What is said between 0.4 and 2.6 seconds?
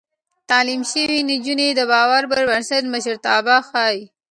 تعليم شوې نجونې د باور پر